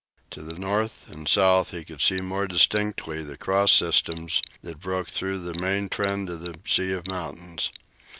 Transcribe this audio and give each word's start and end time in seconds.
To 0.31 0.41
the 0.41 0.57
north 0.57 1.05
and 1.09 1.27
south 1.27 1.69
he 1.69 1.83
could 1.83 2.01
see 2.01 2.21
more 2.21 2.47
distinctly 2.47 3.21
the 3.21 3.37
cross 3.37 3.71
systems 3.71 4.41
that 4.63 4.79
broke 4.79 5.09
through 5.09 5.37
the 5.37 5.61
main 5.61 5.89
trend 5.89 6.27
of 6.31 6.39
the 6.41 6.55
sea 6.65 6.91
of 6.91 7.05
mountains. 7.05 7.71